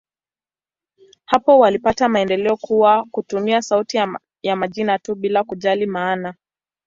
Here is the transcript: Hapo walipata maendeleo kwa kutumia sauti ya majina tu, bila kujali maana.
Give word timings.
Hapo 1.25 1.59
walipata 1.59 2.09
maendeleo 2.09 2.57
kwa 2.57 3.05
kutumia 3.11 3.61
sauti 3.61 3.97
ya 4.43 4.55
majina 4.55 4.99
tu, 4.99 5.15
bila 5.15 5.43
kujali 5.43 5.85
maana. 5.85 6.35